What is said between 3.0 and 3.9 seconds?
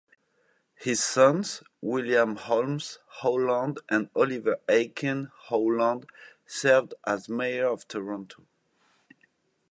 Howland